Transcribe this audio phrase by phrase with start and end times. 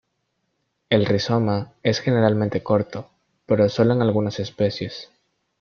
[0.89, 3.11] El rizoma es generalmente corto,
[3.45, 5.11] pero solo en algunas especies.